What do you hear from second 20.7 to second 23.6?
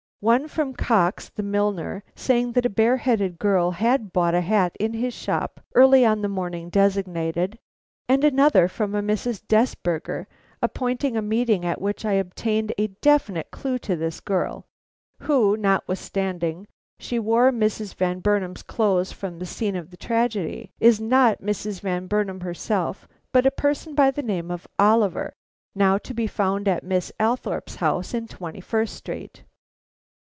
is not Mrs. Van Burnam herself, but a